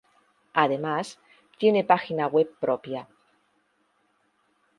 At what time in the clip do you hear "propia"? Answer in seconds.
2.59-3.07